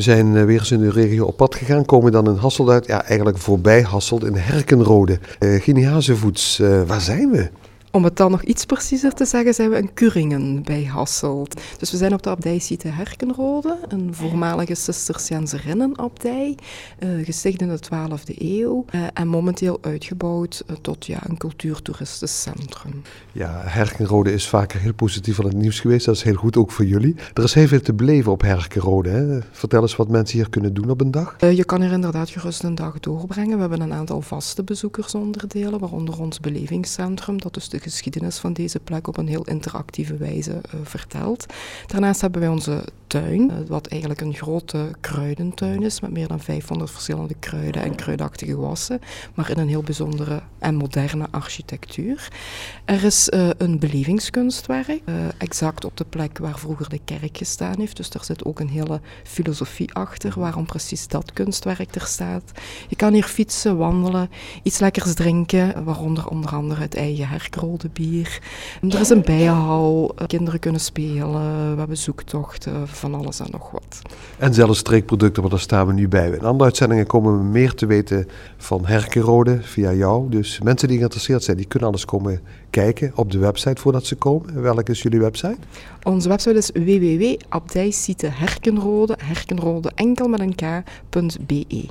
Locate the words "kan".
31.64-31.80, 62.96-63.12